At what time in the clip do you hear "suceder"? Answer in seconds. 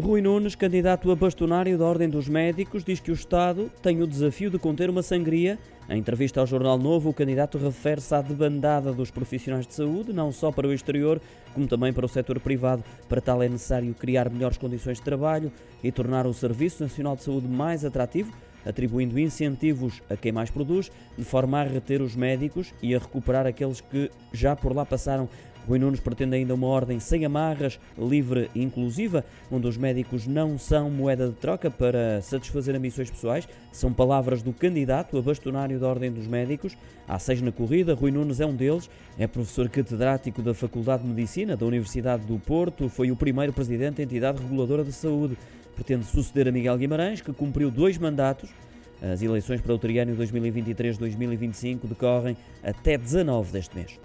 46.04-46.48